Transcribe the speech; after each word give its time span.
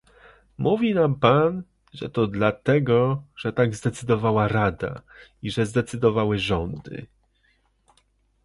Mówi 0.57 0.93
nam 0.93 1.15
pan, 1.15 1.63
że 1.93 2.09
to 2.09 2.27
dlatego, 2.27 3.23
że 3.37 3.53
tak 3.53 3.75
zadecydowała 3.75 4.47
Rada, 4.47 5.01
i 5.41 5.51
że 5.51 5.65
zadecydowały 5.65 6.39
rządy 6.39 7.05